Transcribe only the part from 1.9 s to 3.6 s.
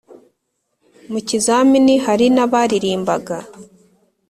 hari n’abaririmbaga,